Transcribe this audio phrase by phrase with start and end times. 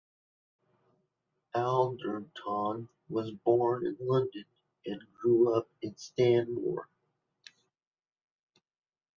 [1.53, 4.45] Alderton was born in London
[4.87, 6.89] and grew up in Stanmore.